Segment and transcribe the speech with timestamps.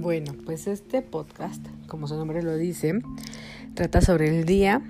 [0.00, 3.02] Bueno, pues este podcast, como su nombre lo dice,
[3.74, 4.80] trata sobre el día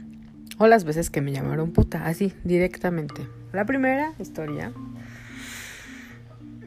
[0.56, 3.26] o las veces que me llamaron puta, así, directamente.
[3.52, 4.72] La primera historia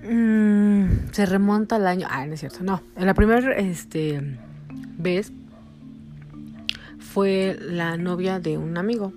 [0.03, 2.05] mm, se remonta al año...
[2.09, 2.81] Ah, no es cierto, no.
[2.97, 4.37] La primera este,
[4.97, 5.31] vez
[6.99, 9.13] fue la novia de un amigo.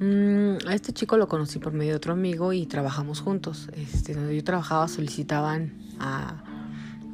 [0.00, 3.70] Mm, a este chico lo conocí por medio de otro amigo y trabajamos juntos.
[3.76, 6.42] Este, donde yo trabajaba solicitaban a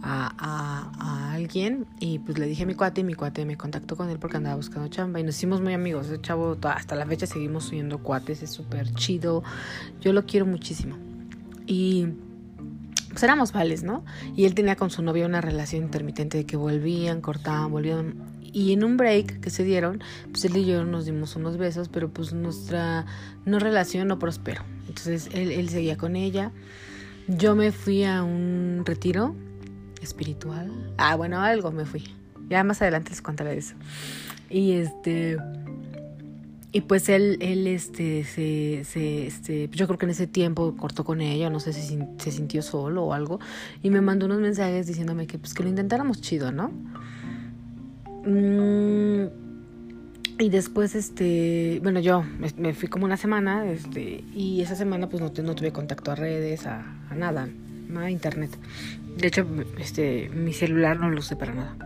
[0.02, 4.08] a, alguien y pues le dije a mi cuate y mi cuate me contactó con
[4.10, 6.06] él porque andaba buscando chamba y nos hicimos muy amigos.
[6.06, 9.42] Ese chavo hasta la fecha seguimos subiendo cuates, es súper chido.
[10.00, 10.96] Yo lo quiero muchísimo.
[11.66, 12.08] Y
[13.10, 14.04] pues éramos vales, ¿no?
[14.36, 18.14] Y él tenía con su novia una relación intermitente de que volvían, cortaban, volvían.
[18.42, 21.88] Y en un break que se dieron, pues él y yo nos dimos unos besos,
[21.88, 23.06] pero pues nuestra
[23.44, 24.62] no relación no prosperó.
[24.88, 26.52] Entonces él, él seguía con ella.
[27.28, 29.34] Yo me fui a un retiro
[30.02, 30.70] espiritual.
[30.98, 32.04] Ah, bueno, algo me fui.
[32.48, 33.74] Ya más adelante les contaré eso.
[34.50, 35.38] Y este.
[36.74, 41.04] Y pues él, él este, se, se, este, yo creo que en ese tiempo cortó
[41.04, 43.40] con ella, no sé si se sintió solo o algo,
[43.82, 46.70] y me mandó unos mensajes diciéndome que pues que lo intentáramos chido, ¿no?
[48.24, 49.26] Mm,
[50.38, 52.24] y después, este, bueno, yo
[52.56, 56.14] me, fui como una semana, este, y esa semana pues no, no tuve contacto a
[56.14, 57.48] redes, a, a nada,
[58.10, 58.50] internet.
[59.16, 59.46] De hecho,
[59.78, 61.76] este, mi celular no lo usé para nada.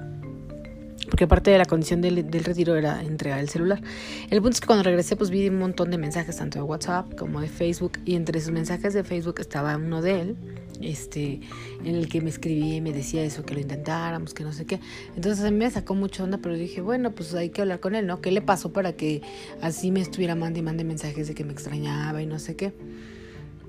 [1.06, 3.80] Porque parte de la condición del, retiro era entregar el celular.
[4.28, 7.14] El punto es que cuando regresé, pues vi un montón de mensajes, tanto de WhatsApp
[7.16, 7.92] como de Facebook.
[8.04, 10.36] Y entre esos mensajes de Facebook estaba uno de él,
[10.80, 11.40] este,
[11.84, 14.66] en el que me escribía y me decía eso, que lo intentáramos, que no sé
[14.66, 14.80] qué.
[15.14, 17.94] Entonces a mí me sacó mucho onda, pero dije, bueno, pues hay que hablar con
[17.94, 18.20] él, ¿no?
[18.20, 19.22] ¿Qué le pasó para que
[19.62, 22.72] así me estuviera mandando y mande mensajes de que me extrañaba y no sé qué?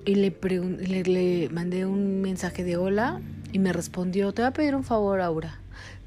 [0.07, 3.19] Y le, le, le, mandé un mensaje de hola
[3.51, 5.59] y me respondió, te voy a pedir un favor, Aura,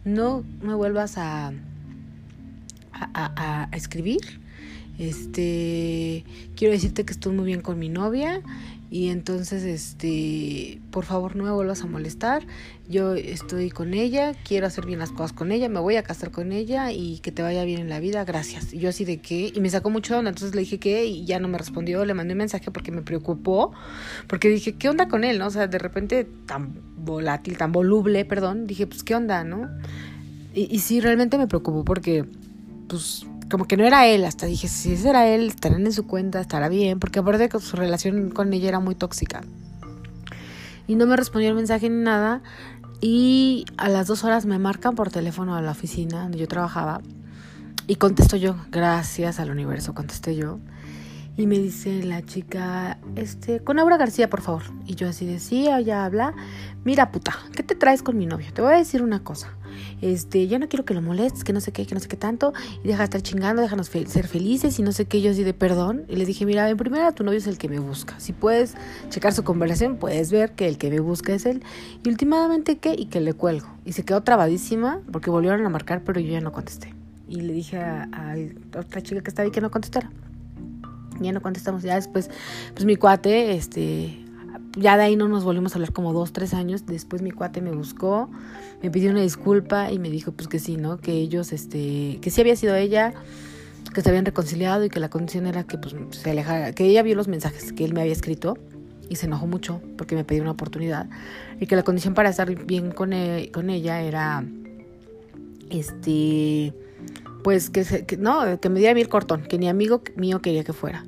[0.04, 1.52] no me vuelvas a,
[3.14, 4.40] a, a escribir.
[5.00, 8.42] Este, quiero decirte que estoy muy bien con mi novia
[8.90, 12.46] y entonces este por favor no me vuelvas a molestar.
[12.86, 16.30] Yo estoy con ella quiero hacer bien las cosas con ella me voy a casar
[16.30, 18.26] con ella y que te vaya bien en la vida.
[18.26, 18.74] Gracias.
[18.74, 20.28] Y yo así de qué y me sacó mucho onda.
[20.28, 23.00] Entonces le dije qué y ya no me respondió le mandé un mensaje porque me
[23.00, 23.72] preocupó
[24.26, 28.26] porque dije qué onda con él no o sea de repente tan volátil tan voluble
[28.26, 29.70] perdón dije pues qué onda no
[30.54, 32.26] y, y sí realmente me preocupó porque
[32.90, 36.06] pues como que no era él, hasta dije, si ese era él, estarán en su
[36.06, 39.42] cuenta, estará bien, porque aparte que su relación con ella era muy tóxica.
[40.86, 42.42] Y no me respondió el mensaje ni nada.
[43.00, 47.00] Y a las dos horas me marcan por teléfono a la oficina donde yo trabajaba.
[47.86, 50.58] Y contesto yo, gracias al universo, contesté yo.
[51.36, 54.62] Y me dice la chica, este, con Aura García, por favor.
[54.86, 56.34] Y yo así decía, ya habla.
[56.84, 58.52] Mira, puta, ¿qué te traes con mi novio?
[58.52, 59.54] Te voy a decir una cosa.
[60.00, 62.16] Este, ya no quiero que lo molestes, que no sé qué, que no sé qué
[62.16, 62.52] tanto.
[62.82, 65.20] Y deja de estar chingando, déjanos ser felices y no sé qué.
[65.20, 66.04] Yo así de perdón.
[66.08, 68.18] Y le dije, mira, en primera, tu novio es el que me busca.
[68.18, 68.74] Si puedes
[69.08, 71.62] checar su conversación, puedes ver que el que me busca es él.
[72.04, 72.94] Y últimamente, ¿qué?
[72.96, 73.68] Y que le cuelgo.
[73.84, 76.94] Y se quedó trabadísima porque volvieron a marcar, pero yo ya no contesté.
[77.28, 80.10] Y le dije a, a otra chica que estaba ahí que no contestara
[81.20, 81.82] ya no contestamos.
[81.82, 82.30] Ya después,
[82.74, 84.18] pues mi cuate, este,
[84.80, 86.86] ya de ahí no nos volvimos a hablar como dos, tres años.
[86.86, 88.30] Después mi cuate me buscó,
[88.82, 90.98] me pidió una disculpa y me dijo pues que sí, ¿no?
[90.98, 93.12] Que ellos, este, que sí había sido ella,
[93.94, 97.02] que se habían reconciliado y que la condición era que pues se alejara, que ella
[97.02, 98.56] vio los mensajes que él me había escrito
[99.08, 101.08] y se enojó mucho porque me pidió una oportunidad
[101.58, 104.44] y que la condición para estar bien con, e, con ella era,
[105.68, 106.72] este,
[107.44, 111.04] pues que, no, que me diera bien cortón, que ni amigo mío quería que fuera.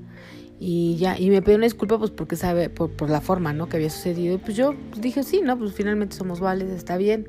[0.65, 3.69] Y ya, y me pidió una disculpa pues porque sabe, por, la forma, ¿no?
[3.69, 4.37] Que había sucedido.
[4.37, 5.59] Y pues yo dije, sí, ¿no?
[5.59, 7.29] Pues finalmente somos vales, está bien.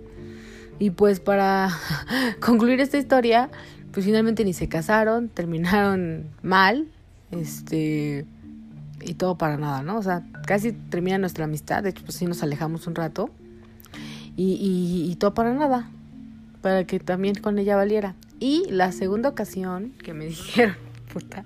[0.77, 1.71] Y pues para
[2.39, 3.49] concluir esta historia,
[3.91, 6.85] pues finalmente ni se casaron, terminaron mal,
[7.31, 8.27] este,
[9.01, 9.97] y todo para nada, ¿no?
[9.97, 13.31] O sea, casi termina nuestra amistad, de hecho pues sí nos alejamos un rato,
[14.37, 15.89] y, y, y todo para nada,
[16.61, 18.13] para que también con ella valiera.
[18.39, 20.75] Y la segunda ocasión que me dijeron,
[21.11, 21.45] puta,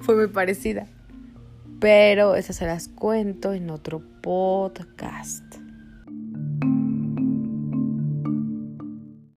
[0.00, 0.88] fue muy parecida.
[1.80, 5.63] Pero esas se las cuento en otro podcast.